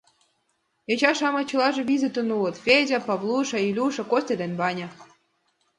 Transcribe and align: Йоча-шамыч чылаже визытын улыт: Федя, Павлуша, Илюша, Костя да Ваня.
Йоча-шамыч 0.89 1.45
чылаже 1.51 1.81
визытын 1.89 2.27
улыт: 2.37 2.55
Федя, 2.63 2.99
Павлуша, 3.07 3.59
Илюша, 3.69 4.03
Костя 4.11 4.35
да 4.39 4.47
Ваня. 4.59 4.87